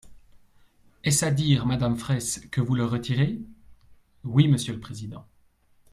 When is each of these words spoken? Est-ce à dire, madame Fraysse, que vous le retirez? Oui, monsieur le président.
Est-ce 1.03 1.25
à 1.25 1.29
dire, 1.29 1.67
madame 1.67 1.95
Fraysse, 1.95 2.39
que 2.49 2.59
vous 2.59 2.73
le 2.73 2.85
retirez? 2.87 3.39
Oui, 4.23 4.47
monsieur 4.47 4.73
le 4.73 4.79
président. 4.79 5.27